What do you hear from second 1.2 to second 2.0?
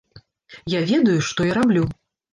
што я раблю.